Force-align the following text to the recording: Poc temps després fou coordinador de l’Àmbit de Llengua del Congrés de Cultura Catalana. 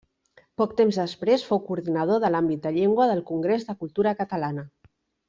Poc 0.61 0.71
temps 0.79 0.95
després 1.01 1.43
fou 1.49 1.61
coordinador 1.67 2.21
de 2.23 2.31
l’Àmbit 2.37 2.63
de 2.65 2.71
Llengua 2.81 3.07
del 3.15 3.21
Congrés 3.29 3.67
de 3.69 3.77
Cultura 3.83 4.15
Catalana. 4.23 4.65